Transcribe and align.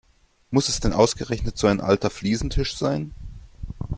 Muss 0.49 0.67
es 0.67 0.79
denn 0.79 0.93
ausgerechnet 0.93 1.59
so 1.59 1.67
ein 1.67 1.79
alter 1.79 2.09
Fliesentisch 2.09 2.75
sein? 2.75 3.13